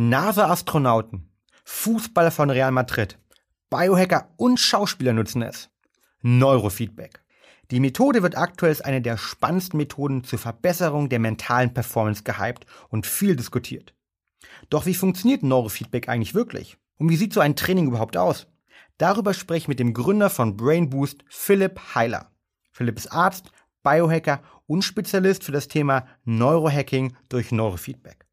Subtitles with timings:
[0.00, 1.28] NASA-Astronauten,
[1.64, 3.18] Fußballer von Real Madrid,
[3.68, 5.70] Biohacker und Schauspieler nutzen es.
[6.22, 7.20] Neurofeedback.
[7.72, 12.64] Die Methode wird aktuell als eine der spannendsten Methoden zur Verbesserung der mentalen Performance gehypt
[12.90, 13.92] und viel diskutiert.
[14.70, 16.78] Doch wie funktioniert Neurofeedback eigentlich wirklich?
[16.98, 18.46] Und wie sieht so ein Training überhaupt aus?
[18.98, 22.30] Darüber spreche ich mit dem Gründer von Brain Boost, Philipp Heiler.
[22.70, 23.50] Philipp ist Arzt,
[23.82, 28.27] Biohacker und Spezialist für das Thema Neurohacking durch Neurofeedback.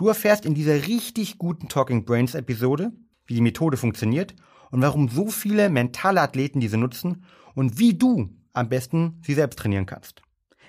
[0.00, 2.90] Du erfährst in dieser richtig guten Talking Brains Episode,
[3.26, 4.34] wie die Methode funktioniert
[4.70, 7.22] und warum so viele mentale Athleten diese nutzen
[7.54, 10.22] und wie du am besten sie selbst trainieren kannst.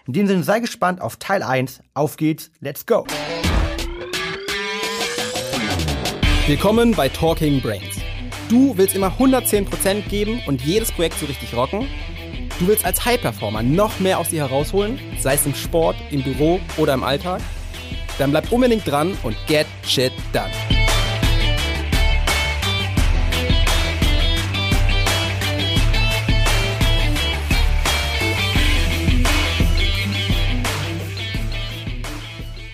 [0.06, 1.82] In dem Sinne sei gespannt auf Teil 1.
[1.94, 3.06] Auf geht's, let's go!
[6.46, 8.02] Willkommen bei Talking Brains.
[8.50, 11.88] Du willst immer 110% geben und jedes Projekt so richtig rocken?
[12.60, 16.60] Du willst als High-Performer noch mehr aus dir herausholen, sei es im Sport, im Büro
[16.76, 17.42] oder im Alltag?
[18.22, 20.52] Dann bleib unbedingt dran und get shit done.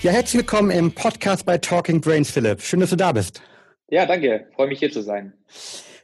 [0.02, 2.62] Ja, herzlich willkommen im Podcast bei Talking Brains, Philipp.
[2.62, 3.42] Schön, dass du da bist.
[3.88, 4.48] Ja, danke.
[4.54, 5.32] Freue mich hier zu sein.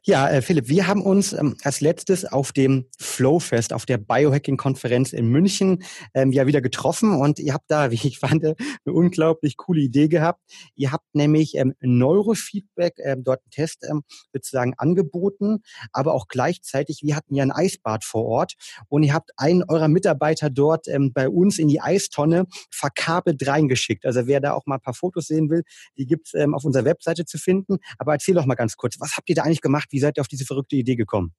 [0.06, 5.14] Ja, äh, Philipp, wir haben uns ähm, als letztes auf dem Flowfest, auf der Biohacking-Konferenz
[5.14, 5.82] in München
[6.14, 10.10] ähm, ja wieder getroffen und ihr habt da, wie ich fand, eine unglaublich coole Idee
[10.10, 10.42] gehabt.
[10.76, 14.02] Ihr habt nämlich ähm, Neurofeedback, ähm, dort einen Test ähm,
[14.34, 18.56] sozusagen angeboten, aber auch gleichzeitig, wir hatten ja ein Eisbad vor Ort
[18.90, 24.06] und ihr habt einen eurer Mitarbeiter dort ähm, bei uns in die Eistonne verkabelt reingeschickt.
[24.06, 25.64] Also wer da auch mal ein paar Fotos sehen will,
[25.98, 27.78] die gibt's ähm, auf unserer Webseite zu finden.
[27.98, 29.93] Aber erzähl doch mal ganz kurz, was habt ihr da eigentlich gemacht?
[29.94, 31.36] Wie seid ihr auf diese verrückte Idee gekommen?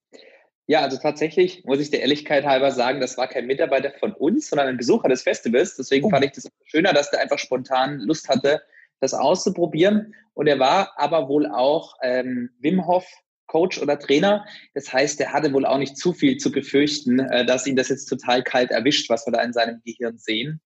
[0.66, 4.48] Ja, also tatsächlich muss ich der Ehrlichkeit halber sagen, das war kein Mitarbeiter von uns,
[4.48, 5.76] sondern ein Besucher des Festivals.
[5.76, 6.10] Deswegen oh.
[6.10, 8.62] fand ich das schöner, dass der einfach spontan Lust hatte,
[9.00, 10.14] das auszuprobieren.
[10.34, 13.04] Und er war aber wohl auch ähm, Wim Hof
[13.48, 14.46] Coach oder Trainer.
[14.74, 17.88] Das heißt, er hatte wohl auch nicht zu viel zu befürchten, äh, dass ihn das
[17.88, 20.60] jetzt total kalt erwischt, was wir da in seinem Gehirn sehen.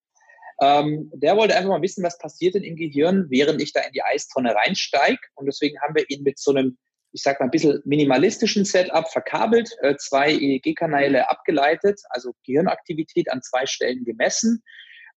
[0.61, 3.93] Ähm, der wollte einfach mal wissen, was passiert denn im Gehirn, während ich da in
[3.93, 5.21] die Eistonne reinsteige.
[5.37, 6.77] Und deswegen haben wir ihn mit so einem
[7.13, 13.43] ich sag mal, ein bisschen minimalistischen Setup verkabelt, äh, zwei EEG-Kanäle abgeleitet, also Gehirnaktivität an
[13.43, 14.63] zwei Stellen gemessen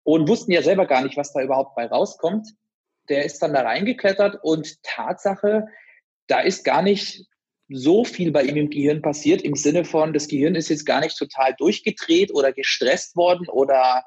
[0.02, 2.48] und wussten ja selber gar nicht, was da überhaupt bei rauskommt.
[3.08, 5.66] Der ist dann da reingeklettert und Tatsache,
[6.28, 7.26] da ist gar nicht
[7.68, 11.00] so viel bei ihm im Gehirn passiert, im Sinne von, das Gehirn ist jetzt gar
[11.00, 14.04] nicht total durchgedreht oder gestresst worden oder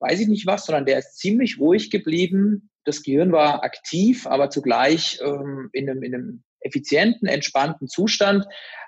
[0.00, 2.70] weiß ich nicht was, sondern der ist ziemlich ruhig geblieben.
[2.84, 8.44] Das Gehirn war aktiv, aber zugleich ähm, in, einem, in einem effizienten, entspannten Zustand.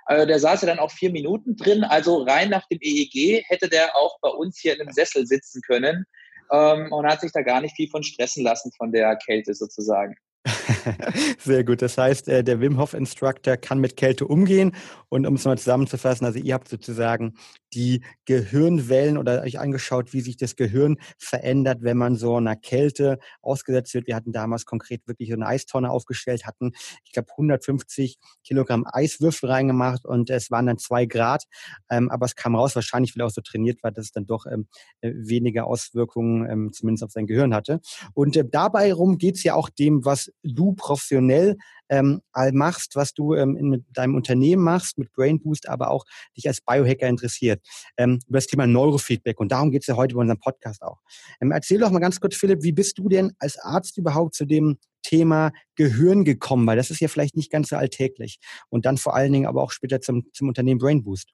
[0.07, 3.69] Äh, der saß ja dann auch vier Minuten drin, also rein nach dem EEG hätte
[3.69, 6.07] der auch bei uns hier in einem Sessel sitzen können
[6.51, 10.17] ähm, und hat sich da gar nicht viel von stressen lassen von der Kälte sozusagen.
[11.39, 11.83] Sehr gut.
[11.83, 14.73] Das heißt, äh, der Wim Hof Instructor kann mit Kälte umgehen.
[15.09, 17.35] Und um es mal zusammenzufassen, also ihr habt sozusagen
[17.75, 23.19] die Gehirnwellen oder euch angeschaut, wie sich das Gehirn verändert, wenn man so einer Kälte
[23.43, 24.07] ausgesetzt wird.
[24.07, 26.73] Wir hatten damals konkret wirklich eine Eistonne aufgestellt, hatten,
[27.05, 31.45] ich glaube, 150 Kilogramm Eiswürfel reingemacht und es waren dann zwei Grad.
[31.91, 34.27] Ähm, aber es kam raus, wahrscheinlich, weil er auch so trainiert war, dass es dann
[34.27, 34.69] doch ähm,
[35.01, 37.81] äh, weniger Auswirkungen ähm, zumindest auf sein Gehirn hatte.
[38.15, 41.57] Und äh, dabei rum geht es ja auch dem, was du professionell
[41.89, 42.21] ähm,
[42.53, 46.05] machst, was du ähm, in, mit deinem Unternehmen machst, mit Brain Boost, aber auch
[46.37, 47.61] dich als Biohacker interessiert,
[47.97, 49.41] ähm, über das Thema Neurofeedback.
[49.41, 50.99] Und darum geht es ja heute bei unserem Podcast auch.
[51.41, 54.45] Ähm, erzähl doch mal ganz kurz, Philipp, wie bist du denn als Arzt überhaupt zu
[54.45, 56.67] dem Thema Gehirn gekommen?
[56.67, 58.39] Weil das ist ja vielleicht nicht ganz so alltäglich.
[58.69, 61.31] Und dann vor allen Dingen aber auch später zum, zum Unternehmen Brain Boost.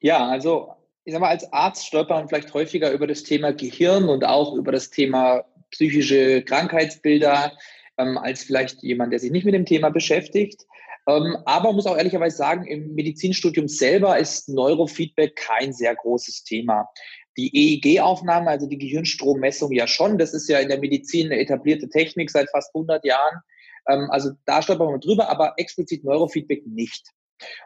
[0.00, 0.74] Ja, also
[1.04, 4.54] ich sag mal, als Arzt stolpert man vielleicht häufiger über das Thema Gehirn und auch
[4.54, 7.52] über das Thema psychische Krankheitsbilder
[7.98, 10.66] ähm, als vielleicht jemand, der sich nicht mit dem Thema beschäftigt.
[11.08, 16.88] Ähm, aber muss auch ehrlicherweise sagen, im Medizinstudium selber ist Neurofeedback kein sehr großes Thema.
[17.36, 21.88] Die EEG-Aufnahme, also die Gehirnstrommessung ja schon, das ist ja in der Medizin eine etablierte
[21.88, 23.40] Technik seit fast 100 Jahren.
[23.88, 27.08] Ähm, also da stolpert man drüber, aber explizit Neurofeedback nicht.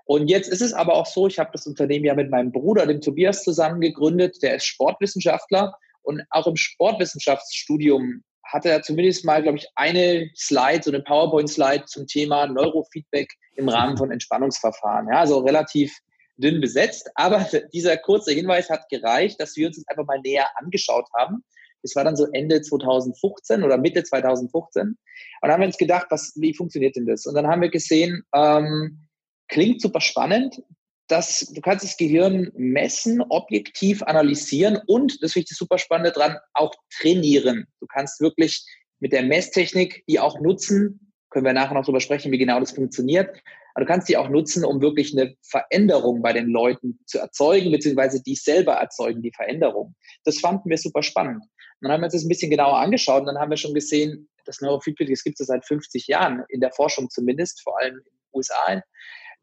[0.04, 2.86] Und jetzt ist es aber auch so, ich habe das Unternehmen ja mit meinem Bruder,
[2.86, 4.42] dem Tobias, zusammen gegründet.
[4.42, 10.82] Der ist Sportwissenschaftler und auch im Sportwissenschaftsstudium hatte er zumindest mal, glaube ich, eine Slide,
[10.82, 15.08] so eine PowerPoint-Slide zum Thema Neurofeedback im Rahmen von Entspannungsverfahren.
[15.08, 15.96] Ja, also relativ
[16.36, 17.10] dünn besetzt.
[17.14, 21.44] Aber dieser kurze Hinweis hat gereicht, dass wir uns das einfach mal näher angeschaut haben.
[21.82, 24.82] Das war dann so Ende 2015 oder Mitte 2015.
[24.82, 24.96] Und
[25.42, 27.26] dann haben wir uns gedacht, was, wie funktioniert denn das?
[27.26, 29.06] Und dann haben wir gesehen, ähm,
[29.48, 30.62] klingt super spannend
[31.08, 36.12] dass du kannst das Gehirn messen, objektiv analysieren und, das finde ich das super Spannende
[36.12, 37.66] dran, auch trainieren.
[37.80, 38.64] Du kannst wirklich
[38.98, 41.12] mit der Messtechnik die auch nutzen.
[41.30, 43.28] Können wir nachher noch darüber sprechen, wie genau das funktioniert.
[43.74, 47.70] Aber du kannst die auch nutzen, um wirklich eine Veränderung bei den Leuten zu erzeugen,
[47.70, 49.94] beziehungsweise die selber erzeugen, die Veränderung.
[50.24, 51.42] Das fanden wir super spannend.
[51.42, 51.48] Und
[51.82, 54.30] dann haben wir uns das ein bisschen genauer angeschaut und dann haben wir schon gesehen,
[54.46, 58.04] das Neurofeedback, das gibt es seit 50 Jahren, in der Forschung zumindest, vor allem in
[58.04, 58.82] den USA.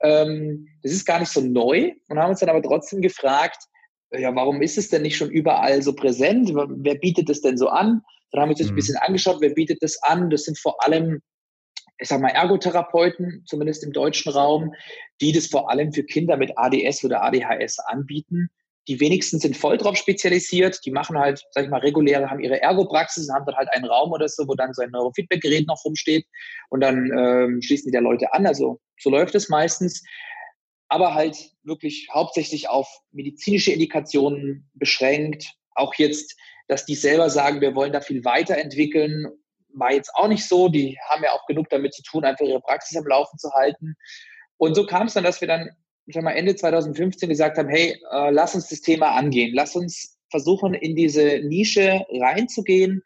[0.04, 3.58] Ähm, das ist gar nicht so neu und haben uns dann aber trotzdem gefragt,
[4.12, 6.52] ja, warum ist es denn nicht schon überall so präsent?
[6.54, 8.02] Wer bietet das denn so an?
[8.32, 8.74] Dann haben wir uns mhm.
[8.74, 10.30] ein bisschen angeschaut, wer bietet das an?
[10.30, 11.22] Das sind vor allem,
[12.00, 14.74] ich sag mal, Ergotherapeuten, zumindest im deutschen Raum,
[15.22, 18.50] die das vor allem für Kinder mit ADS oder ADHS anbieten.
[18.90, 20.80] Die wenigsten sind voll drauf spezialisiert.
[20.86, 23.86] Die machen halt, sag ich mal, reguläre, haben ihre Ergo-Praxis und haben dann halt einen
[23.86, 26.26] Raum oder so, wo dann so ein Neurofeedback-Gerät noch rumsteht.
[26.70, 28.46] Und dann ähm, schließen die der Leute an.
[28.46, 30.04] Also so läuft es meistens.
[30.90, 35.46] Aber halt wirklich hauptsächlich auf medizinische Indikationen beschränkt.
[35.76, 36.36] Auch jetzt,
[36.68, 39.28] dass die selber sagen, wir wollen da viel weiterentwickeln,
[39.76, 40.70] war jetzt auch nicht so.
[40.70, 43.96] Die haben ja auch genug damit zu tun, einfach ihre Praxis am Laufen zu halten.
[44.58, 45.70] Und so kam es dann, dass wir dann
[46.08, 49.54] sag mal, Ende 2015 gesagt haben, hey, äh, lass uns das Thema angehen.
[49.54, 53.04] Lass uns versuchen, in diese Nische reinzugehen,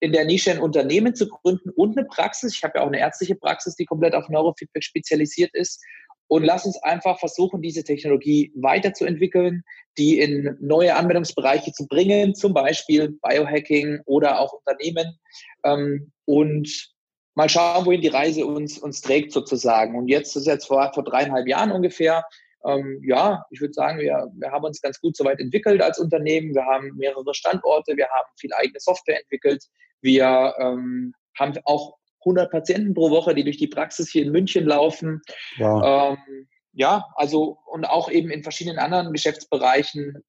[0.00, 2.54] in der Nische ein Unternehmen zu gründen und eine Praxis.
[2.54, 5.82] Ich habe ja auch eine ärztliche Praxis, die komplett auf Neurofeedback spezialisiert ist.
[6.28, 9.62] Und lass uns einfach versuchen, diese Technologie weiterzuentwickeln,
[9.96, 15.18] die in neue Anwendungsbereiche zu bringen, zum Beispiel Biohacking oder auch Unternehmen.
[15.64, 16.92] Ähm, und
[17.36, 19.96] mal schauen, wohin die Reise uns, uns trägt sozusagen.
[19.96, 22.24] Und jetzt das ist jetzt vor, vor dreieinhalb Jahren ungefähr.
[22.66, 26.54] Ähm, ja, ich würde sagen, wir, wir haben uns ganz gut soweit entwickelt als Unternehmen.
[26.54, 29.64] Wir haben mehrere Standorte, wir haben viel eigene Software entwickelt.
[30.06, 34.64] Wir ähm, haben auch 100 Patienten pro Woche, die durch die Praxis hier in München
[34.64, 35.20] laufen.
[35.58, 36.16] Wow.
[36.16, 40.22] Ähm, ja, also und auch eben in verschiedenen anderen Geschäftsbereichen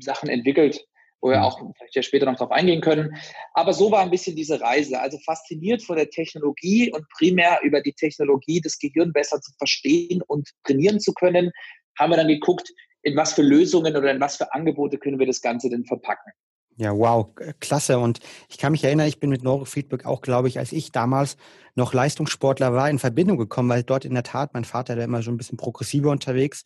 [0.00, 0.84] Sachen entwickelt
[1.22, 1.44] wo wir mhm.
[1.44, 3.16] auch vielleicht ja später noch darauf eingehen können.
[3.54, 5.00] Aber so war ein bisschen diese Reise.
[5.00, 10.20] Also fasziniert von der Technologie und primär über die Technologie, das Gehirn besser zu verstehen
[10.26, 11.52] und trainieren zu können,
[11.96, 12.68] haben wir dann geguckt,
[13.02, 16.32] in was für Lösungen oder in was für Angebote können wir das Ganze denn verpacken.
[16.78, 17.28] Ja, wow,
[17.60, 17.98] klasse.
[17.98, 21.36] Und ich kann mich erinnern, ich bin mit Neurofeedback auch, glaube ich, als ich damals
[21.74, 25.22] noch Leistungssportler war, in Verbindung gekommen, weil dort in der Tat, mein Vater, der immer
[25.22, 26.64] schon ein bisschen progressiver unterwegs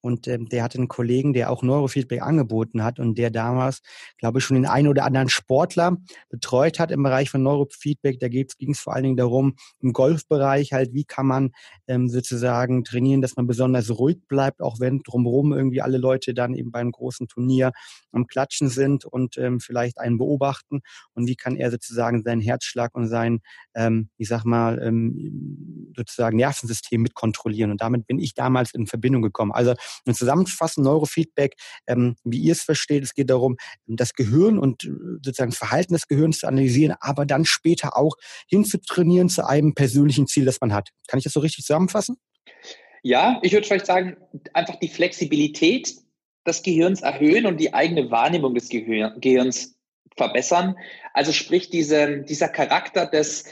[0.00, 3.80] und ähm, der hatte einen Kollegen, der auch Neurofeedback angeboten hat und der damals,
[4.18, 5.96] glaube ich, schon den einen oder anderen Sportler
[6.28, 8.20] betreut hat im Bereich von Neurofeedback.
[8.20, 11.52] Da ging es vor allen Dingen darum, im Golfbereich halt, wie kann man
[11.88, 16.54] ähm, sozusagen trainieren, dass man besonders ruhig bleibt, auch wenn drumherum irgendwie alle Leute dann
[16.54, 17.72] eben beim großen Turnier
[18.14, 20.80] am Klatschen sind und ähm, vielleicht einen beobachten.
[21.14, 23.40] Und wie kann er sozusagen seinen Herzschlag und sein,
[23.74, 27.70] ähm, ich sag mal, ähm, sozusagen Nervensystem mit kontrollieren.
[27.70, 29.52] Und damit bin ich damals in Verbindung gekommen.
[29.52, 29.74] Also
[30.06, 31.54] und zusammenfassen, Neurofeedback,
[31.86, 33.56] ähm, wie ihr es versteht, es geht darum,
[33.86, 34.90] das Gehirn und äh,
[35.22, 38.16] sozusagen Verhalten des Gehirns zu analysieren, aber dann später auch
[38.48, 40.90] hinzutrainieren zu einem persönlichen Ziel, das man hat.
[41.08, 42.16] Kann ich das so richtig zusammenfassen?
[43.02, 44.16] Ja, ich würde vielleicht sagen,
[44.54, 45.94] einfach die Flexibilität
[46.46, 49.76] des Gehirns erhöhen und die eigene Wahrnehmung des Gehir Gehirns
[50.16, 50.76] verbessern.
[51.12, 53.44] Also sprich diese, dieser Charakter des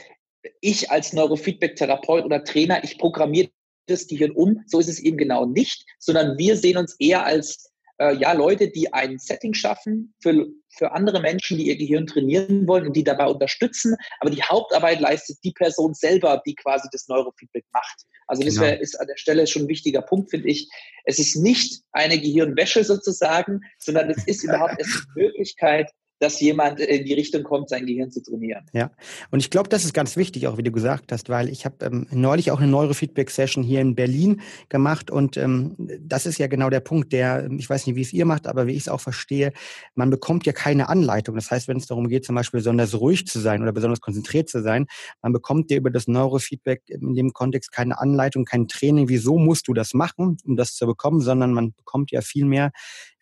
[0.61, 3.49] ich als Neurofeedback-Therapeut oder Trainer, ich programmiere
[3.87, 4.63] das Gehirn um.
[4.67, 8.69] So ist es eben genau nicht, sondern wir sehen uns eher als äh, ja, Leute,
[8.69, 13.03] die ein Setting schaffen für, für andere Menschen, die ihr Gehirn trainieren wollen und die
[13.03, 13.95] dabei unterstützen.
[14.19, 18.05] Aber die Hauptarbeit leistet die Person selber, die quasi das Neurofeedback macht.
[18.27, 18.67] Also das genau.
[18.67, 20.69] wär, ist an der Stelle schon ein wichtiger Punkt, finde ich.
[21.05, 26.79] Es ist nicht eine Gehirnwäsche sozusagen, sondern es ist überhaupt erst die Möglichkeit, dass jemand
[26.79, 28.65] in die Richtung kommt, sein Gehirn zu trainieren.
[28.73, 28.91] Ja,
[29.31, 31.85] und ich glaube, das ist ganz wichtig, auch wie du gesagt hast, weil ich habe
[31.85, 36.69] ähm, neulich auch eine Neurofeedback-Session hier in Berlin gemacht und ähm, das ist ja genau
[36.69, 39.01] der Punkt, der, ich weiß nicht, wie es ihr macht, aber wie ich es auch
[39.01, 39.51] verstehe,
[39.95, 41.35] man bekommt ja keine Anleitung.
[41.35, 44.49] Das heißt, wenn es darum geht, zum Beispiel besonders ruhig zu sein oder besonders konzentriert
[44.49, 44.87] zu sein,
[45.21, 49.67] man bekommt ja über das Neurofeedback in dem Kontext keine Anleitung, kein Training, wieso musst
[49.67, 52.71] du das machen, um das zu bekommen, sondern man bekommt ja viel mehr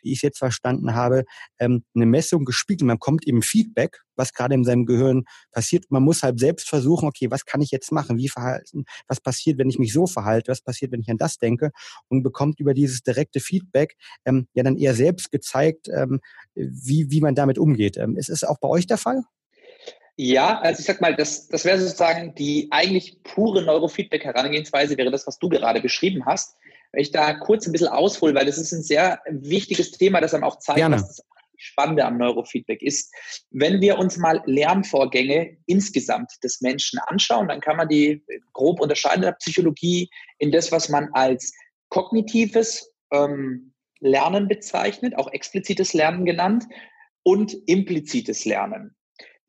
[0.03, 1.23] wie ich es jetzt verstanden habe,
[1.59, 2.87] ähm, eine Messung gespiegelt.
[2.87, 5.85] Man kommt eben Feedback, was gerade in seinem Gehirn passiert.
[5.89, 8.17] Man muss halt selbst versuchen, okay, was kann ich jetzt machen?
[8.17, 8.85] Wie verhalten?
[9.07, 10.51] Was passiert, wenn ich mich so verhalte?
[10.51, 11.71] Was passiert, wenn ich an das denke?
[12.07, 16.19] Und bekommt über dieses direkte Feedback ähm, ja dann eher selbst gezeigt, ähm,
[16.55, 17.97] wie, wie man damit umgeht.
[18.15, 19.23] Ist es auch bei euch der Fall?
[20.17, 25.25] Ja, also ich sag mal, das, das wäre sozusagen die eigentlich pure Neurofeedback-Herangehensweise, wäre das,
[25.25, 26.57] was du gerade beschrieben hast.
[26.91, 30.33] Wenn ich da kurz ein bisschen aushole, weil das ist ein sehr wichtiges Thema, das
[30.33, 30.97] einem auch zeigt, Gerne.
[30.97, 31.25] was das
[31.57, 33.13] Spannende am Neurofeedback ist.
[33.51, 39.23] Wenn wir uns mal Lernvorgänge insgesamt des Menschen anschauen, dann kann man die grob unterscheiden
[39.23, 41.53] in der Psychologie in das, was man als
[41.89, 46.65] kognitives ähm, Lernen bezeichnet, auch explizites Lernen genannt,
[47.23, 48.95] und implizites Lernen.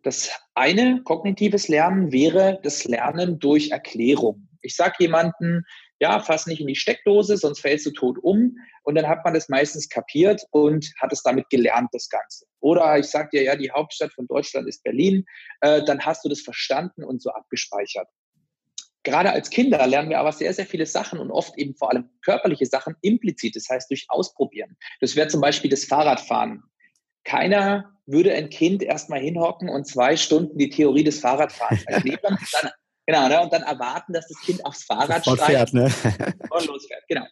[0.03, 4.49] Das eine kognitives Lernen wäre das Lernen durch Erklärung.
[4.61, 5.65] Ich sage jemanden,
[6.03, 8.57] ja, fass nicht in die Steckdose, sonst fällst du tot um.
[8.83, 12.45] Und dann hat man das meistens kapiert und hat es damit gelernt, das Ganze.
[12.59, 15.25] Oder ich sage dir, ja, die Hauptstadt von Deutschland ist Berlin.
[15.61, 18.09] Äh, dann hast du das verstanden und so abgespeichert.
[19.05, 22.11] Gerade als Kinder lernen wir aber sehr, sehr viele Sachen und oft eben vor allem
[22.25, 24.77] körperliche Sachen implizit, das heißt durch Ausprobieren.
[25.01, 26.65] Das wäre zum Beispiel das Fahrradfahren.
[27.23, 32.71] Keiner würde ein Kind erstmal hinhocken und zwei Stunden die Theorie des Fahrradfahrens erklären, dann
[33.07, 33.41] Genau, ne?
[33.41, 35.93] und dann erwarten, dass das Kind aufs Fahrrad steigt fährt, ne?
[36.51, 37.03] und losfährt.
[37.09, 37.27] Genau.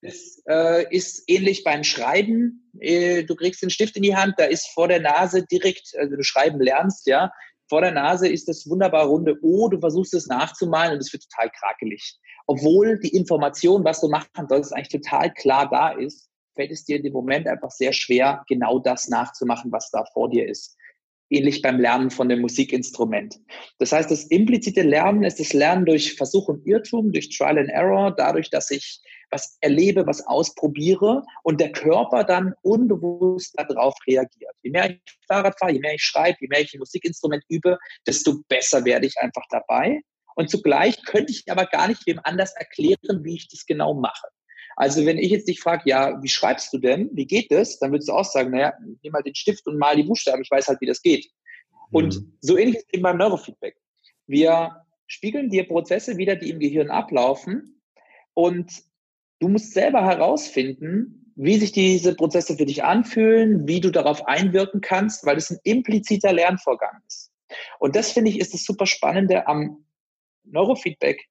[0.00, 2.70] Das äh, ist ähnlich beim Schreiben.
[2.80, 6.16] Äh, du kriegst den Stift in die Hand, da ist vor der Nase direkt, also
[6.16, 7.30] du schreiben lernst, ja,
[7.68, 11.24] vor der Nase ist das wunderbar runde O, du versuchst es nachzumalen und es wird
[11.30, 12.18] total krakelig.
[12.46, 16.96] Obwohl die Information, was du machen sollst, eigentlich total klar da ist, fällt es dir
[16.96, 20.76] in dem Moment einfach sehr schwer, genau das nachzumachen, was da vor dir ist
[21.32, 23.40] ähnlich beim Lernen von dem Musikinstrument.
[23.78, 27.70] Das heißt, das implizite Lernen ist das Lernen durch Versuch und Irrtum, durch Trial and
[27.70, 34.54] Error, dadurch, dass ich was erlebe, was ausprobiere und der Körper dann unbewusst darauf reagiert.
[34.62, 37.78] Je mehr ich Fahrrad fahre, je mehr ich schreibe, je mehr ich ein Musikinstrument übe,
[38.06, 40.02] desto besser werde ich einfach dabei.
[40.34, 44.28] Und zugleich könnte ich aber gar nicht wem anders erklären, wie ich das genau mache.
[44.82, 47.08] Also wenn ich jetzt dich frage, ja, wie schreibst du denn?
[47.12, 47.78] Wie geht das?
[47.78, 50.50] Dann würdest du auch sagen, naja, nimm mal den Stift und mal die Buchstaben, ich
[50.50, 51.30] weiß halt, wie das geht.
[51.92, 52.36] Und mhm.
[52.40, 53.76] so ähnlich ist eben beim Neurofeedback.
[54.26, 57.80] Wir spiegeln dir Prozesse wieder, die im Gehirn ablaufen
[58.34, 58.72] und
[59.38, 64.80] du musst selber herausfinden, wie sich diese Prozesse für dich anfühlen, wie du darauf einwirken
[64.80, 67.30] kannst, weil es ein impliziter Lernvorgang ist.
[67.78, 69.86] Und das finde ich ist das super Spannende am
[70.42, 71.28] Neurofeedback,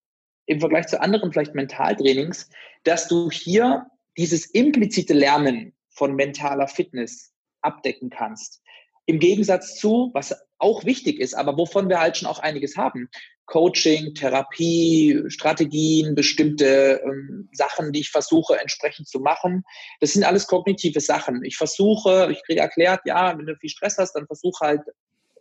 [0.51, 2.49] im Vergleich zu anderen vielleicht Mentaltrainings,
[2.83, 7.31] dass du hier dieses implizite Lernen von mentaler Fitness
[7.61, 8.61] abdecken kannst.
[9.05, 13.09] Im Gegensatz zu, was auch wichtig ist, aber wovon wir halt schon auch einiges haben.
[13.45, 19.63] Coaching, Therapie, Strategien, bestimmte ähm, Sachen, die ich versuche entsprechend zu machen.
[20.01, 21.45] Das sind alles kognitive Sachen.
[21.45, 24.81] Ich versuche, ich kriege erklärt, ja, wenn du viel Stress hast, dann versuche halt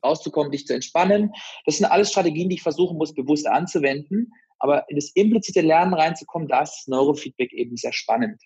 [0.05, 1.33] rauszukommen, dich zu entspannen.
[1.67, 4.33] Das sind alles Strategien, die ich versuchen muss, bewusst anzuwenden.
[4.61, 8.41] Aber in das implizite Lernen reinzukommen, da ist das Neurofeedback eben sehr spannend.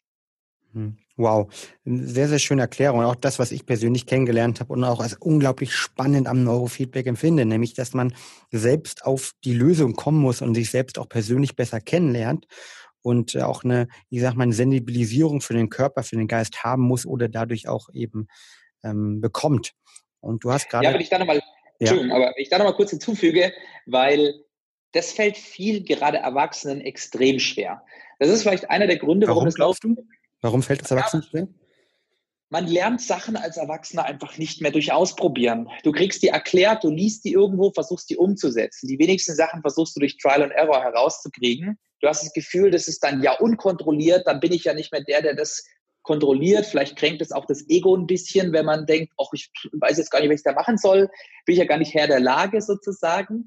[0.72, 0.96] Hm.
[1.16, 1.46] Wow,
[1.84, 3.02] sehr, sehr schöne Erklärung.
[3.02, 7.44] Auch das, was ich persönlich kennengelernt habe und auch als unglaublich spannend am Neurofeedback empfinde,
[7.44, 8.12] nämlich, dass man
[8.50, 12.46] selbst auf die Lösung kommen muss und sich selbst auch persönlich besser kennenlernt
[13.00, 16.82] und auch eine, ich sag mal, eine Sensibilisierung für den Körper, für den Geist haben
[16.82, 18.26] muss oder dadurch auch eben
[18.82, 19.74] ähm, bekommt.
[20.18, 20.86] Und du hast gerade.
[20.86, 21.40] Ja, wenn ich da nochmal,
[21.78, 21.92] ja.
[21.92, 23.52] aber ich da nochmal kurz hinzufüge,
[23.86, 24.34] weil
[24.94, 27.84] das fällt viel gerade Erwachsenen extrem schwer.
[28.18, 29.96] Das ist vielleicht einer der Gründe, warum, warum glaubst du?
[30.40, 31.48] Warum fällt es Erwachsenen schwer?
[32.48, 35.68] Man lernt Sachen als Erwachsener einfach nicht mehr durch Ausprobieren.
[35.82, 38.86] Du kriegst die erklärt, du liest die irgendwo, versuchst die umzusetzen.
[38.86, 41.76] Die wenigsten Sachen versuchst du durch Trial and Error herauszukriegen.
[42.00, 45.02] Du hast das Gefühl, das ist dann ja unkontrolliert, dann bin ich ja nicht mehr
[45.02, 45.64] der, der das
[46.02, 46.66] kontrolliert.
[46.66, 50.10] Vielleicht kränkt es auch das Ego ein bisschen, wenn man denkt, ach, ich weiß jetzt
[50.10, 51.08] gar nicht, was ich da machen soll.
[51.46, 53.46] Bin ich ja gar nicht Herr der Lage sozusagen.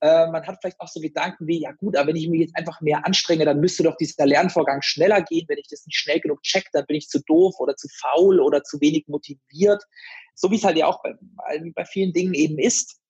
[0.00, 2.56] Äh, man hat vielleicht auch so Gedanken wie, ja gut, aber wenn ich mich jetzt
[2.56, 5.46] einfach mehr anstrenge, dann müsste doch dieser Lernvorgang schneller gehen.
[5.48, 8.40] Wenn ich das nicht schnell genug check, dann bin ich zu doof oder zu faul
[8.40, 9.82] oder zu wenig motiviert.
[10.34, 11.14] So wie es halt ja auch bei,
[11.74, 13.00] bei vielen Dingen eben ist.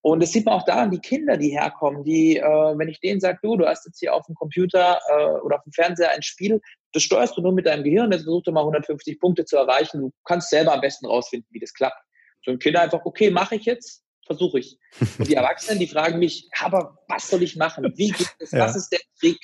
[0.00, 3.20] Und das sieht man auch daran, die Kinder, die herkommen, die, äh, wenn ich denen
[3.20, 6.22] sage, du, du hast jetzt hier auf dem Computer äh, oder auf dem Fernseher ein
[6.22, 6.60] Spiel,
[6.92, 10.00] das steuerst du nur mit deinem Gehirn, jetzt versuchst du mal 150 Punkte zu erreichen,
[10.00, 12.00] du kannst selber am besten rausfinden, wie das klappt.
[12.44, 14.78] So ein Kind einfach, okay, mache ich jetzt, versuche ich.
[15.18, 17.92] Und die Erwachsenen, die fragen mich, aber was soll ich machen?
[17.96, 18.52] Wie geht es?
[18.52, 18.60] Ja.
[18.60, 19.40] Was ist der Trick?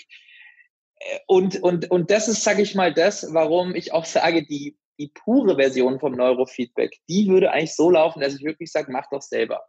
[0.99, 4.79] Äh, und, und, und das ist, sage ich mal, das, warum ich auch sage, die,
[4.99, 9.09] die pure Version vom Neurofeedback, die würde eigentlich so laufen, dass ich wirklich sage, mach
[9.11, 9.63] doch selber.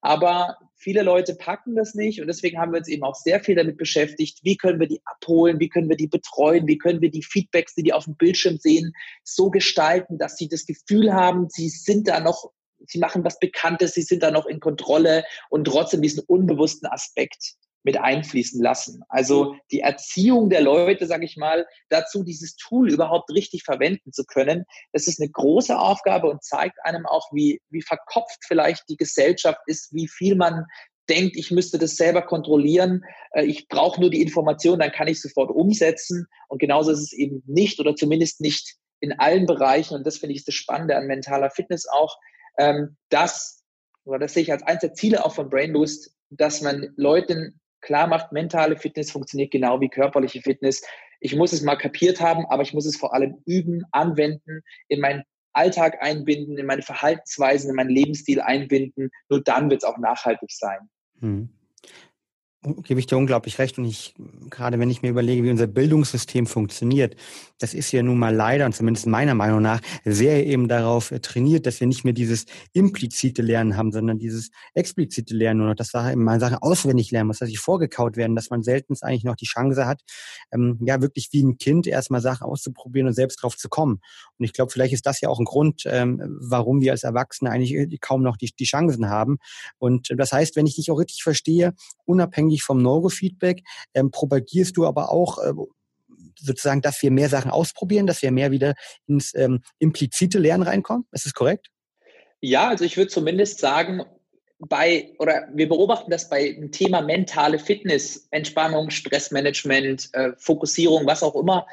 [0.00, 3.54] Aber viele Leute packen das nicht und deswegen haben wir uns eben auch sehr viel
[3.54, 7.10] damit beschäftigt, wie können wir die abholen, wie können wir die betreuen, wie können wir
[7.10, 8.92] die Feedbacks, die die auf dem Bildschirm sehen,
[9.22, 12.50] so gestalten, dass sie das Gefühl haben, sie sind da noch
[12.86, 17.54] sie machen was Bekanntes, sie sind da noch in Kontrolle und trotzdem diesen unbewussten Aspekt
[17.84, 19.02] mit einfließen lassen.
[19.08, 24.24] Also die Erziehung der Leute, sage ich mal, dazu dieses Tool überhaupt richtig verwenden zu
[24.24, 28.96] können, das ist eine große Aufgabe und zeigt einem auch, wie, wie verkopft vielleicht die
[28.96, 30.66] Gesellschaft ist, wie viel man
[31.08, 35.20] denkt, ich müsste das selber kontrollieren, äh, ich brauche nur die Information, dann kann ich
[35.20, 36.26] sofort umsetzen.
[36.48, 39.94] Und genauso ist es eben nicht oder zumindest nicht in allen Bereichen.
[39.94, 42.16] Und das finde ich das Spannende an mentaler Fitness auch,
[42.58, 43.64] ähm, dass,
[44.04, 48.06] oder das sehe ich als eines der Ziele auch von Brainlust, dass man Leuten klar
[48.06, 50.82] macht, mentale Fitness funktioniert genau wie körperliche Fitness.
[51.20, 55.00] Ich muss es mal kapiert haben, aber ich muss es vor allem üben, anwenden, in
[55.00, 59.10] mein Alltag einbinden, in meine Verhaltensweisen, in meinen Lebensstil einbinden.
[59.28, 60.88] Nur dann wird es auch nachhaltig sein.
[61.20, 61.50] Hm
[62.62, 63.78] gebe ich dir unglaublich recht.
[63.78, 64.14] Und ich,
[64.48, 67.16] gerade wenn ich mir überlege, wie unser Bildungssystem funktioniert,
[67.58, 71.20] das ist ja nun mal leider, und zumindest meiner Meinung nach, sehr eben darauf äh,
[71.20, 75.90] trainiert, dass wir nicht mehr dieses implizite Lernen haben, sondern dieses explizite Lernen und dass
[75.90, 79.36] da man Sachen auswendig lernen muss, dass sie vorgekaut werden, dass man selten eigentlich noch
[79.36, 80.02] die Chance hat,
[80.52, 84.00] ähm, ja, wirklich wie ein Kind erstmal Sachen auszuprobieren und selbst drauf zu kommen.
[84.38, 87.50] Und ich glaube, vielleicht ist das ja auch ein Grund, ähm, warum wir als Erwachsene
[87.50, 89.38] eigentlich äh, kaum noch die, die Chancen haben.
[89.78, 93.62] Und das heißt, wenn ich dich auch richtig verstehe, unabhängig unabhängig vom Neurofeedback,
[93.94, 95.52] ähm, propagierst du aber auch äh,
[96.38, 98.74] sozusagen, dass wir mehr Sachen ausprobieren, dass wir mehr wieder
[99.06, 101.06] ins ähm, implizite Lernen reinkommen.
[101.12, 101.68] Ist das korrekt?
[102.40, 104.02] Ja, also ich würde zumindest sagen,
[104.58, 111.22] bei, oder wir beobachten das bei dem Thema mentale Fitness, Entspannung, Stressmanagement, äh, Fokussierung, was
[111.22, 111.66] auch immer,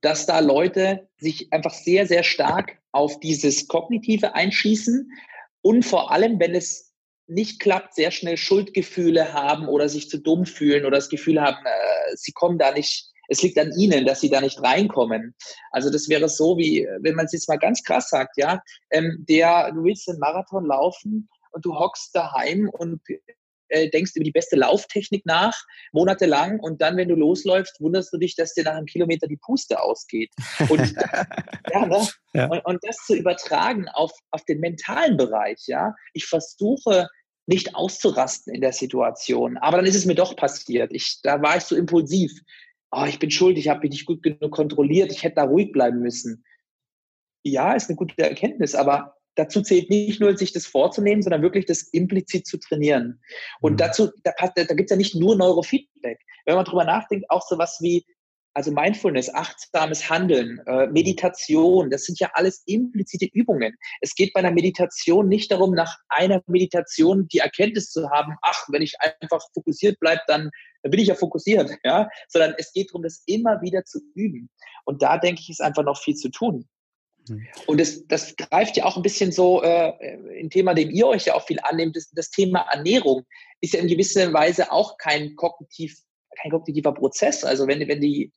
[0.00, 5.10] dass da Leute sich einfach sehr, sehr stark auf dieses Kognitive einschießen
[5.62, 6.93] und vor allem, wenn es
[7.26, 11.64] nicht klappt, sehr schnell Schuldgefühle haben oder sich zu dumm fühlen oder das Gefühl haben,
[11.64, 15.34] äh, sie kommen da nicht, es liegt an ihnen, dass sie da nicht reinkommen.
[15.70, 19.24] Also das wäre so, wie wenn man es jetzt mal ganz krass sagt, ja, ähm,
[19.28, 23.00] der, du willst einen Marathon laufen und du hockst daheim und
[23.74, 28.18] äh, denkst über die beste Lauftechnik nach, monatelang, und dann, wenn du losläufst, wunderst du
[28.18, 30.30] dich, dass dir nach einem Kilometer die Puste ausgeht.
[30.68, 30.80] Und,
[31.72, 32.08] ja, ne?
[32.34, 32.46] ja.
[32.46, 35.94] Und, und, das zu übertragen auf, auf den mentalen Bereich, ja.
[36.12, 37.08] Ich versuche
[37.46, 40.92] nicht auszurasten in der Situation, aber dann ist es mir doch passiert.
[40.92, 42.32] Ich, da war ich so impulsiv.
[42.90, 45.72] Oh, ich bin schuld, ich habe mich nicht gut genug kontrolliert, ich hätte da ruhig
[45.72, 46.44] bleiben müssen.
[47.42, 51.66] Ja, ist eine gute Erkenntnis, aber dazu zählt nicht nur, sich das vorzunehmen, sondern wirklich
[51.66, 53.20] das implizit zu trainieren.
[53.60, 53.76] Und mhm.
[53.78, 56.20] dazu, da, da gibt es ja nicht nur Neurofeedback.
[56.44, 58.04] Wenn man drüber nachdenkt, auch sowas wie,
[58.54, 63.74] also Mindfulness, achtsames Handeln, äh, Meditation, das sind ja alles implizite Übungen.
[64.00, 68.64] Es geht bei einer Meditation nicht darum, nach einer Meditation die Erkenntnis zu haben, ach,
[68.68, 70.50] wenn ich einfach fokussiert bleibe, dann,
[70.82, 74.48] dann bin ich ja fokussiert, ja, sondern es geht darum, das immer wieder zu üben.
[74.84, 76.68] Und da denke ich, ist einfach noch viel zu tun.
[77.28, 77.46] Mhm.
[77.66, 79.92] Und das, das greift ja auch ein bisschen so äh,
[80.40, 83.24] ein Thema, dem ihr euch ja auch viel annehmt, das, das Thema Ernährung
[83.60, 85.98] ist ja in gewisser Weise auch kein kognitiv,
[86.40, 87.44] kein kognitiver Prozess.
[87.44, 88.32] Also wenn, wenn die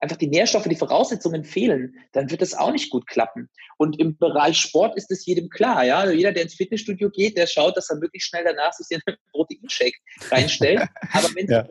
[0.00, 3.48] einfach die Nährstoffe, die Voraussetzungen fehlen, dann wird das auch nicht gut klappen.
[3.78, 5.98] Und im Bereich Sport ist es jedem klar, ja.
[5.98, 9.00] Also jeder, der ins Fitnessstudio geht, der schaut, dass er möglichst schnell danach sich den
[9.32, 9.96] Proteinshake
[10.30, 10.82] reinstellt.
[11.12, 11.68] Aber wenn es ja.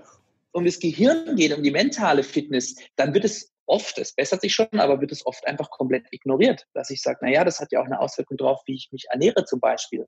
[0.51, 4.53] um das Gehirn geht, um die mentale Fitness, dann wird es oft, es bessert sich
[4.53, 7.81] schon, aber wird es oft einfach komplett ignoriert, dass ich sage, naja, das hat ja
[7.81, 10.07] auch eine Auswirkung drauf, wie ich mich ernähre zum Beispiel.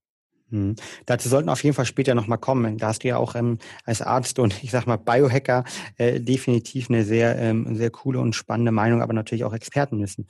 [0.51, 0.75] Hm.
[1.05, 2.77] Dazu sollten auf jeden Fall später nochmal kommen.
[2.77, 5.63] Da hast du ja auch ähm, als Arzt und ich sag mal Biohacker
[5.97, 10.25] äh, definitiv eine sehr, ähm, sehr coole und spannende Meinung, aber natürlich auch Experten müssen.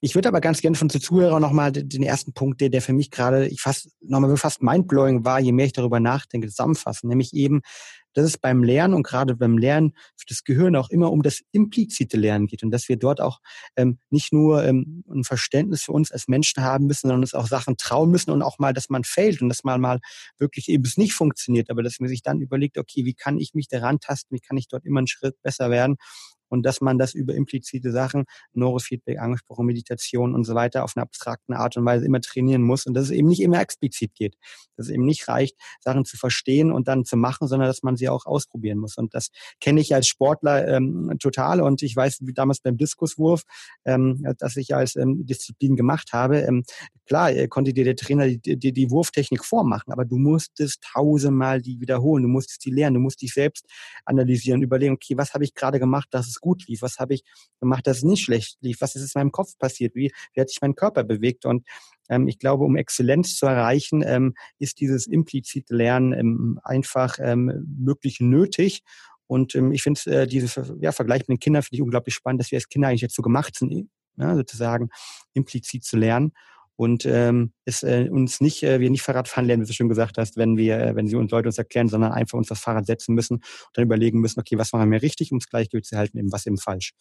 [0.00, 2.94] Ich würde aber ganz gerne von zu Zuhörern nochmal den ersten Punkt, der, der für
[2.94, 7.34] mich gerade, ich fast nochmal fast mindblowing war, je mehr ich darüber nachdenke, zusammenfassen, nämlich
[7.34, 7.60] eben
[8.14, 11.42] dass es beim Lernen und gerade beim Lernen für das Gehirn auch immer um das
[11.52, 13.40] implizite Lernen geht und dass wir dort auch
[13.76, 17.46] ähm, nicht nur ähm, ein Verständnis für uns als Menschen haben müssen, sondern uns auch
[17.46, 20.00] Sachen trauen müssen und auch mal, dass man fällt und dass man mal
[20.38, 23.54] wirklich eben es nicht funktioniert, aber dass man sich dann überlegt, okay, wie kann ich
[23.54, 25.96] mich daran tasten, wie kann ich dort immer einen Schritt besser werden
[26.48, 31.02] und dass man das über implizite Sachen, Neurofeedback angesprochen, Meditation und so weiter auf eine
[31.02, 34.36] abstrakte Art und Weise immer trainieren muss und dass es eben nicht immer explizit geht,
[34.76, 37.96] dass es eben nicht reicht, Sachen zu verstehen und dann zu machen, sondern dass man
[37.96, 38.96] sie auch ausprobieren muss.
[38.96, 39.30] Und das
[39.60, 41.60] kenne ich als Sportler ähm, total.
[41.60, 43.42] Und ich weiß, wie damals beim Diskuswurf,
[43.84, 46.64] ähm, dass ich als ähm, Disziplin gemacht habe, ähm,
[47.06, 51.60] klar, äh, konnte dir der Trainer die, die, die Wurftechnik vormachen, aber du musstest tausendmal
[51.60, 53.66] die wiederholen, du musstest die lernen, du musst dich selbst
[54.04, 56.82] analysieren, überlegen, okay, was habe ich gerade gemacht, dass es gut lief?
[56.82, 57.24] Was habe ich
[57.60, 58.80] gemacht, dass es nicht schlecht lief?
[58.80, 59.94] Was ist in meinem Kopf passiert?
[59.94, 61.44] Wie, wie hat sich mein Körper bewegt?
[61.44, 61.66] Und
[62.08, 67.64] ähm, ich glaube, um Exzellenz zu erreichen, ähm, ist dieses implizite Lernen ähm, einfach ähm,
[67.78, 68.82] wirklich nötig.
[69.26, 72.40] Und ähm, ich finde äh, dieses ja, Vergleich mit den Kindern finde ich unglaublich spannend,
[72.40, 74.88] dass wir als Kinder eigentlich so gemacht sind, ja, sozusagen
[75.34, 76.32] implizit zu lernen
[76.78, 79.88] und ähm, es äh, uns nicht, äh, wir nicht Fahrrad fahren lernen, wie du schon
[79.88, 82.60] gesagt hast, wenn wir, äh, wenn sie uns Leute uns erklären, sondern einfach uns das
[82.60, 85.88] Fahrrad setzen müssen und dann überlegen müssen, okay, was machen wir richtig, um es Gleichgewicht
[85.88, 86.92] zu halten, eben was eben falsch.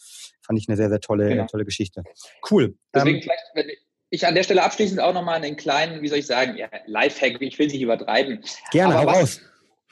[0.42, 1.46] Fand ich eine sehr, sehr tolle, genau.
[1.46, 2.02] tolle Geschichte.
[2.50, 2.76] Cool.
[2.92, 3.68] Deswegen ähm, vielleicht, wenn
[4.10, 7.40] ich an der Stelle abschließend auch nochmal einen kleinen, wie soll ich sagen, ja, Lifehack,
[7.40, 8.44] ich will nicht übertreiben.
[8.72, 9.42] Gerne, Aber hau was, raus.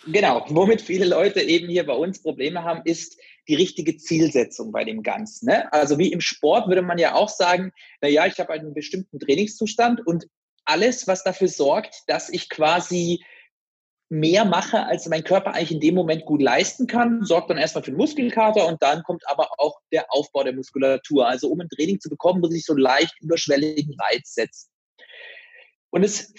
[0.07, 4.83] Genau, womit viele Leute eben hier bei uns Probleme haben, ist die richtige Zielsetzung bei
[4.83, 5.47] dem Ganzen.
[5.47, 5.71] Ne?
[5.71, 9.19] Also wie im Sport würde man ja auch sagen, na ja, ich habe einen bestimmten
[9.19, 10.27] Trainingszustand und
[10.65, 13.23] alles, was dafür sorgt, dass ich quasi
[14.09, 17.83] mehr mache, als mein Körper eigentlich in dem Moment gut leisten kann, sorgt dann erstmal
[17.83, 21.27] für den Muskelkater und dann kommt aber auch der Aufbau der Muskulatur.
[21.27, 24.69] Also um ein Training zu bekommen, muss ich so leicht überschwelligen Reiz setzen.
[25.89, 26.33] Und es,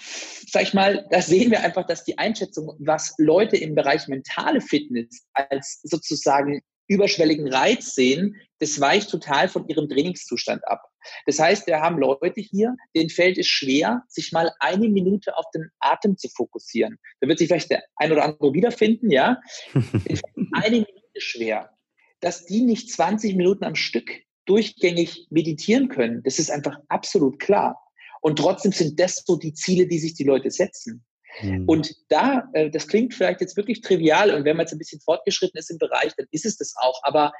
[0.49, 4.61] sag ich mal, da sehen wir einfach, dass die Einschätzung, was Leute im Bereich mentale
[4.61, 10.81] Fitness als sozusagen überschwelligen Reiz sehen, das weicht total von ihrem Trainingszustand ab.
[11.25, 15.45] Das heißt, wir haben Leute hier, denen fällt es schwer, sich mal eine Minute auf
[15.53, 16.97] den Atem zu fokussieren.
[17.21, 19.39] Da wird sich vielleicht der ein oder andere wiederfinden, ja.
[20.53, 21.71] eine Minute schwer.
[22.19, 24.11] Dass die nicht 20 Minuten am Stück
[24.45, 27.79] durchgängig meditieren können, das ist einfach absolut klar.
[28.21, 31.05] Und trotzdem sind das so die Ziele, die sich die Leute setzen.
[31.41, 31.65] Mhm.
[31.67, 35.01] Und da, äh, das klingt vielleicht jetzt wirklich trivial und wenn man jetzt ein bisschen
[35.01, 36.99] fortgeschritten ist im Bereich, dann ist es das auch.
[37.03, 37.31] Aber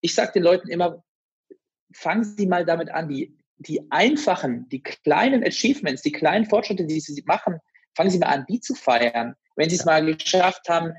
[0.00, 1.02] ich sage den Leuten immer,
[1.92, 7.00] fangen Sie mal damit an, die, die einfachen, die kleinen Achievements, die kleinen Fortschritte, die
[7.00, 7.58] Sie machen,
[7.94, 9.34] fangen Sie mal an, die zu feiern.
[9.56, 10.94] Wenn Sie es mal geschafft haben,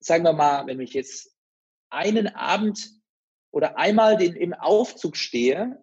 [0.00, 1.34] sagen wir mal, wenn ich jetzt
[1.90, 2.90] einen Abend
[3.50, 5.80] oder einmal den, im Aufzug stehe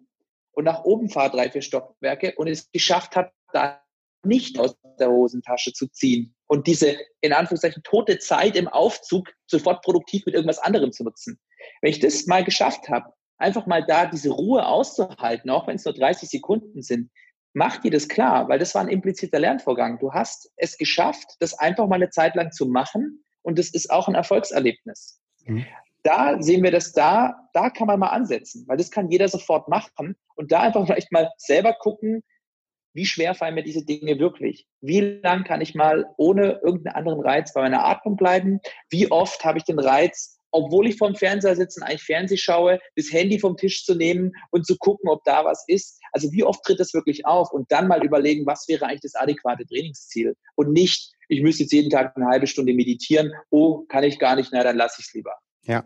[0.52, 3.81] und nach oben fahre, drei, vier Stockwerke und es geschafft habe, da
[4.24, 9.82] nicht aus der Hosentasche zu ziehen und diese in Anführungszeichen tote Zeit im Aufzug sofort
[9.82, 11.38] produktiv mit irgendwas anderem zu nutzen.
[11.80, 15.84] Wenn ich das mal geschafft habe, einfach mal da diese Ruhe auszuhalten, auch wenn es
[15.84, 17.10] nur 30 Sekunden sind,
[17.54, 19.98] macht dir das klar, weil das war ein impliziter Lernvorgang.
[19.98, 23.90] Du hast es geschafft, das einfach mal eine Zeit lang zu machen und das ist
[23.90, 25.20] auch ein Erfolgserlebnis.
[25.44, 25.66] Mhm.
[26.02, 29.68] Da sehen wir das da, da kann man mal ansetzen, weil das kann jeder sofort
[29.68, 32.22] machen und da einfach vielleicht mal selber gucken,
[32.94, 34.66] wie schwer fallen mir diese Dinge wirklich?
[34.80, 38.60] Wie lang kann ich mal ohne irgendeinen anderen Reiz bei meiner Atmung bleiben?
[38.90, 42.78] Wie oft habe ich den Reiz, obwohl ich vorm Fernseher sitze und eigentlich Fernseh schaue,
[42.96, 45.98] das Handy vom Tisch zu nehmen und zu gucken, ob da was ist?
[46.12, 47.50] Also wie oft tritt das wirklich auf?
[47.52, 50.36] Und dann mal überlegen, was wäre eigentlich das adäquate Trainingsziel?
[50.54, 53.32] Und nicht, ich müsste jetzt jeden Tag eine halbe Stunde meditieren.
[53.50, 55.32] Oh, kann ich gar nicht, na, dann lasse ich es lieber.
[55.64, 55.84] Ja,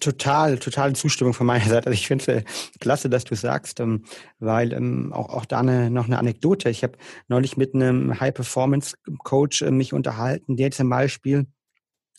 [0.00, 1.86] total, totale Zustimmung von meiner Seite.
[1.86, 2.44] Also ich finde es äh,
[2.80, 4.04] klasse, dass du sagst, ähm,
[4.38, 6.70] weil ähm, auch, auch da eine, noch eine Anekdote.
[6.70, 11.46] Ich habe neulich mit einem High-Performance-Coach äh, mich unterhalten, der zum Beispiel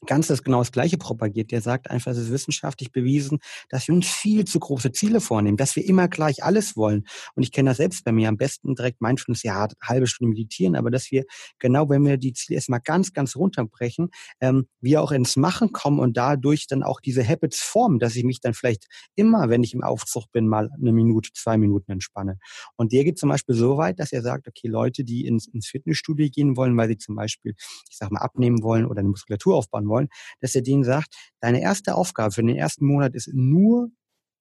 [0.05, 1.51] ganz das genau das Gleiche propagiert.
[1.51, 5.57] Der sagt einfach, es ist wissenschaftlich bewiesen, dass wir uns viel zu große Ziele vornehmen,
[5.57, 7.05] dass wir immer gleich alles wollen.
[7.35, 10.75] Und ich kenne das selbst bei mir am besten direkt Mindfulness, ja, halbe Stunde meditieren,
[10.75, 11.23] aber dass wir
[11.59, 14.09] genau, wenn wir die Ziele erstmal ganz, ganz runterbrechen,
[14.41, 18.23] ähm, wir auch ins Machen kommen und dadurch dann auch diese Habits formen, dass ich
[18.23, 22.39] mich dann vielleicht immer, wenn ich im Aufzug bin, mal eine Minute, zwei Minuten entspanne.
[22.75, 25.67] Und der geht zum Beispiel so weit, dass er sagt, okay, Leute, die ins, ins
[25.67, 27.53] Fitnessstudio gehen wollen, weil sie zum Beispiel,
[27.89, 30.09] ich sag mal, abnehmen wollen oder eine Muskulatur aufbauen wollen,
[30.41, 33.89] dass er denen sagt, deine erste Aufgabe für den ersten Monat ist nur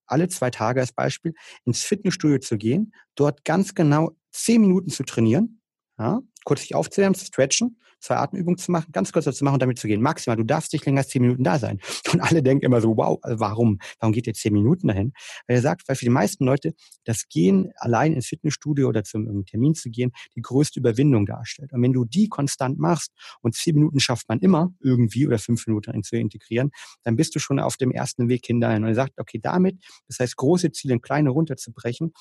[0.06, 1.34] alle zwei Tage als Beispiel
[1.64, 5.60] ins Fitnessstudio zu gehen, dort ganz genau zehn Minuten zu trainieren,
[5.98, 9.62] ja, kurz sich aufzuwärmen, zu stretchen zwei Atemübungen zu machen, ganz kurz zu machen und
[9.62, 10.00] damit zu gehen.
[10.00, 11.78] Maximal, du darfst nicht länger als zehn Minuten da sein.
[12.12, 13.78] Und alle denken immer so, wow, also warum?
[14.00, 15.12] Warum geht ihr zehn Minuten dahin?
[15.46, 19.44] Weil er sagt, weil für die meisten Leute das Gehen allein ins Fitnessstudio oder zum
[19.44, 21.72] Termin zu gehen die größte Überwindung darstellt.
[21.72, 25.66] Und wenn du die konstant machst und zehn Minuten schafft man immer irgendwie oder fünf
[25.66, 26.70] Minuten zu integrieren,
[27.02, 28.82] dann bist du schon auf dem ersten Weg hinein.
[28.82, 32.12] Und er sagt, okay, damit, das heißt große Ziele in kleine runterzubrechen,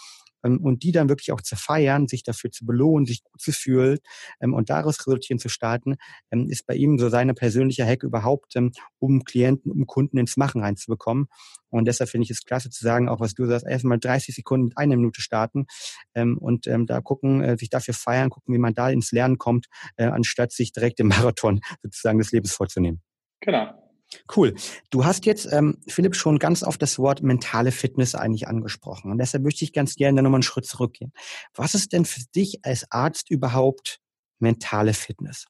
[0.43, 3.97] und die dann wirklich auch zu feiern, sich dafür zu belohnen, sich gut zu fühlen
[4.39, 5.95] ähm, und daraus resultieren zu starten,
[6.32, 8.54] ähm, ist bei ihm so seine persönliche Hack überhaupt,
[9.00, 11.28] um Klienten, um Kunden ins Machen reinzubekommen.
[11.69, 14.65] Und deshalb finde ich es klasse zu sagen, auch was du sagst, erstmal 30 Sekunden
[14.65, 15.65] mit einer Minute starten
[16.13, 20.06] und da gucken, äh, sich dafür feiern, gucken, wie man da ins Lernen kommt, äh,
[20.06, 23.02] anstatt sich direkt im Marathon sozusagen des Lebens vorzunehmen.
[23.41, 23.87] Genau.
[24.36, 24.56] Cool.
[24.89, 29.12] Du hast jetzt, ähm, Philipp, schon ganz auf das Wort mentale Fitness eigentlich angesprochen.
[29.12, 31.12] Und deshalb möchte ich ganz gerne nochmal einen Schritt zurückgehen.
[31.54, 34.00] Was ist denn für dich als Arzt überhaupt
[34.39, 35.46] mentale Fitness?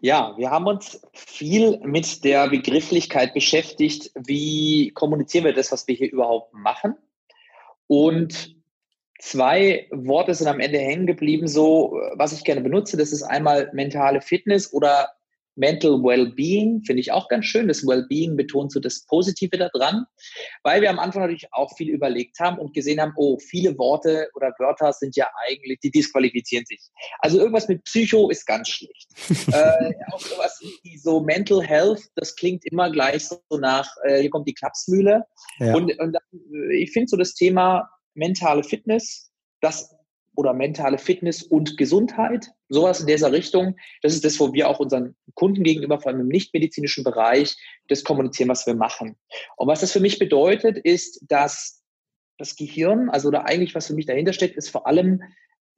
[0.00, 4.12] Ja, wir haben uns viel mit der Begrifflichkeit beschäftigt.
[4.14, 6.94] Wie kommunizieren wir das, was wir hier überhaupt machen?
[7.88, 8.54] Und
[9.18, 12.96] zwei Worte sind am Ende hängen geblieben, so, was ich gerne benutze.
[12.96, 15.08] Das ist einmal mentale Fitness oder
[15.58, 17.68] Mental Wellbeing finde ich auch ganz schön.
[17.68, 20.06] Das Wellbeing betont so das Positive daran,
[20.62, 24.28] weil wir am Anfang natürlich auch viel überlegt haben und gesehen haben, oh, viele Worte
[24.34, 26.80] oder Wörter sind ja eigentlich, die disqualifizieren sich.
[27.18, 29.08] Also irgendwas mit Psycho ist ganz schlecht.
[29.52, 34.30] äh, auch sowas wie so Mental Health, das klingt immer gleich so nach, äh, hier
[34.30, 35.24] kommt die Klapsmühle.
[35.58, 35.74] Ja.
[35.74, 39.97] Und, und dann, ich finde so das Thema mentale Fitness, das
[40.38, 43.74] oder mentale Fitness und Gesundheit, sowas in dieser Richtung.
[44.02, 47.56] Das ist das, wo wir auch unseren Kunden gegenüber, vor allem im nichtmedizinischen Bereich,
[47.88, 49.16] das kommunizieren, was wir machen.
[49.56, 51.82] Und was das für mich bedeutet, ist, dass
[52.38, 55.24] das Gehirn, also oder eigentlich was für mich dahinter steckt, ist vor allem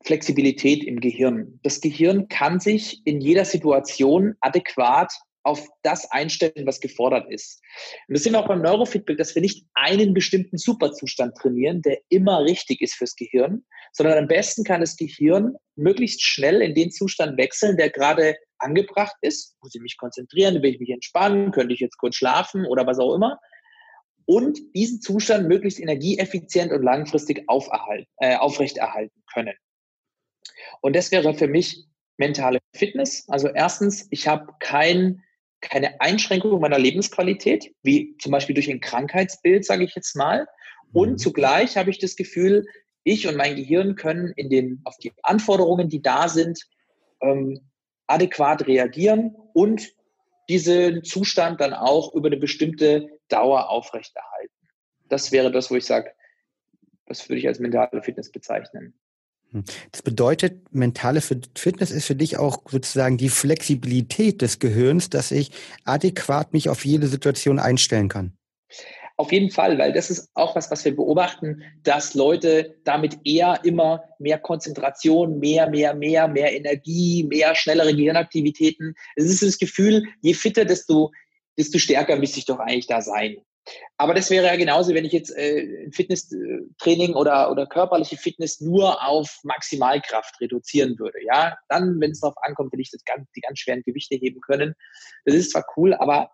[0.04, 1.58] Flexibilität im Gehirn.
[1.62, 5.10] Das Gehirn kann sich in jeder Situation adäquat
[5.42, 7.60] auf das einstellen, was gefordert ist.
[8.08, 11.98] Und das sehen wir auch beim Neurofeedback, dass wir nicht einen bestimmten Superzustand trainieren, der
[12.08, 16.90] immer richtig ist fürs Gehirn, sondern am besten kann das Gehirn möglichst schnell in den
[16.90, 19.56] Zustand wechseln, der gerade angebracht ist.
[19.62, 22.98] Muss ich mich konzentrieren, will ich mich entspannen, könnte ich jetzt kurz schlafen oder was
[22.98, 23.38] auch immer.
[24.26, 29.54] Und diesen Zustand möglichst energieeffizient und langfristig äh, aufrechterhalten können.
[30.82, 33.24] Und das wäre für mich mentale Fitness.
[33.28, 35.24] Also erstens, ich habe kein
[35.60, 40.46] keine Einschränkung meiner Lebensqualität, wie zum Beispiel durch ein Krankheitsbild, sage ich jetzt mal.
[40.92, 41.18] Und mhm.
[41.18, 42.66] zugleich habe ich das Gefühl,
[43.04, 46.60] ich und mein Gehirn können in den, auf die Anforderungen, die da sind,
[47.20, 47.60] ähm,
[48.06, 49.92] adäquat reagieren und
[50.48, 54.52] diesen Zustand dann auch über eine bestimmte Dauer aufrechterhalten.
[55.08, 56.12] Das wäre das, wo ich sage,
[57.06, 58.94] das würde ich als mentale Fitness bezeichnen.
[59.52, 59.64] Hm.
[59.92, 65.50] Das bedeutet, mentale Fitness ist für dich auch sozusagen die Flexibilität des Gehirns, dass ich
[65.84, 68.36] adäquat mich auf jede Situation einstellen kann.
[69.20, 73.60] Auf jeden Fall, weil das ist auch was, was wir beobachten, dass Leute damit eher
[73.64, 78.94] immer mehr Konzentration, mehr, mehr, mehr, mehr Energie, mehr schnellere Gehirnaktivitäten.
[79.16, 81.10] Es ist das Gefühl, je fitter, desto,
[81.58, 83.36] desto stärker müsste ich doch eigentlich da sein.
[83.96, 89.06] Aber das wäre ja genauso, wenn ich jetzt äh, Fitnesstraining oder, oder körperliche Fitness nur
[89.06, 91.18] auf Maximalkraft reduzieren würde.
[91.24, 94.40] Ja, dann, wenn es darauf ankommt, will ich das ganz, die ganz schweren Gewichte heben
[94.40, 94.74] können.
[95.24, 96.30] Das ist zwar cool, aber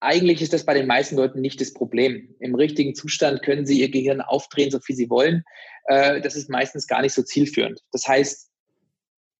[0.00, 2.34] eigentlich ist das bei den meisten Leuten nicht das Problem.
[2.40, 5.44] Im richtigen Zustand können sie ihr Gehirn aufdrehen, so viel sie wollen.
[5.84, 7.80] Äh, das ist meistens gar nicht so zielführend.
[7.92, 8.50] Das heißt,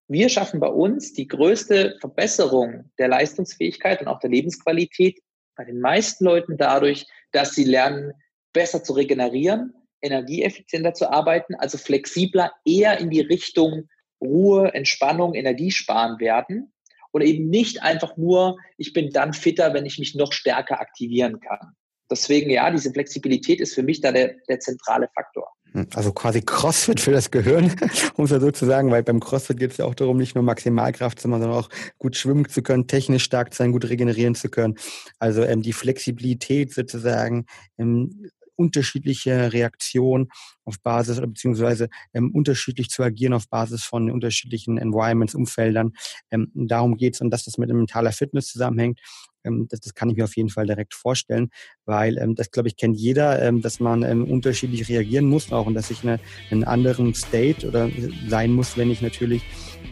[0.09, 5.21] wir schaffen bei uns die größte Verbesserung der Leistungsfähigkeit und auch der Lebensqualität
[5.61, 8.15] bei den meisten Leuten dadurch, dass sie lernen,
[8.55, 13.87] besser zu regenerieren, energieeffizienter zu arbeiten, also flexibler eher in die Richtung
[14.23, 16.73] Ruhe, Entspannung, Energiesparen werden
[17.11, 21.41] und eben nicht einfach nur, ich bin dann fitter, wenn ich mich noch stärker aktivieren
[21.41, 21.77] kann.
[22.11, 25.47] Deswegen ja, diese Flexibilität ist für mich da der, der zentrale Faktor.
[25.73, 27.75] Hm, also quasi CrossFit für das Gehirn,
[28.17, 30.35] um es ja so zu sagen, weil beim CrossFit geht es ja auch darum, nicht
[30.35, 31.69] nur Maximalkraft, sondern auch
[31.99, 34.77] gut schwimmen zu können, technisch stark zu sein, gut regenerieren zu können.
[35.19, 37.47] Also ähm, die Flexibilität sozusagen
[37.79, 40.29] ähm, unterschiedliche Reaktionen
[40.65, 45.93] auf Basis oder beziehungsweise ähm, unterschiedlich zu agieren auf Basis von unterschiedlichen Environments, Umfeldern.
[46.31, 49.01] Ähm, darum geht es und dass das mit mentaler Fitness zusammenhängt.
[49.45, 51.49] Ähm, das, das kann ich mir auf jeden Fall direkt vorstellen,
[51.87, 55.67] weil ähm, das, glaube ich, kennt jeder, ähm, dass man ähm, unterschiedlich reagieren muss auch
[55.67, 56.21] und dass ich eine,
[56.51, 57.89] einen anderen State oder
[58.29, 59.43] sein muss, wenn ich natürlich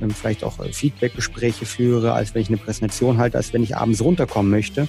[0.00, 3.76] ähm, vielleicht auch äh, Feedbackgespräche führe, als wenn ich eine Präsentation halte, als wenn ich
[3.76, 4.88] abends runterkommen möchte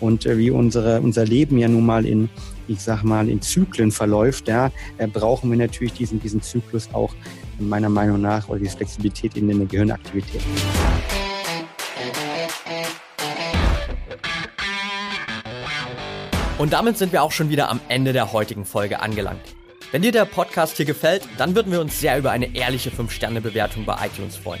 [0.00, 2.28] und äh, wie unsere, unser Leben ja nun mal in,
[2.66, 7.14] ich sag mal, in Zyklen verläuft, ja, äh, brauchen wir natürlich diesen, diesen Zyklus auch
[7.58, 10.42] meiner Meinung nach oder diese Flexibilität in der Gehirnaktivität.
[16.58, 19.40] Und damit sind wir auch schon wieder am Ende der heutigen Folge angelangt.
[19.92, 23.84] Wenn dir der Podcast hier gefällt, dann würden wir uns sehr über eine ehrliche 5-Sterne-Bewertung
[23.84, 24.60] bei iTunes freuen.